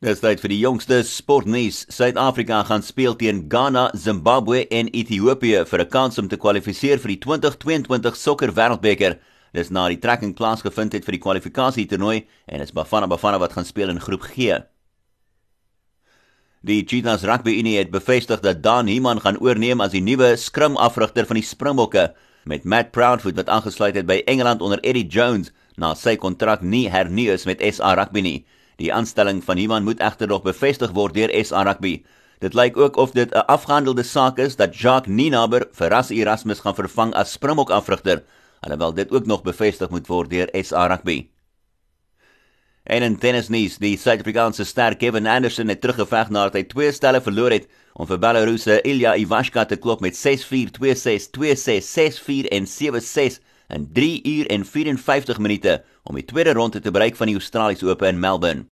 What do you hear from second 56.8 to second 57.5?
te bereik van die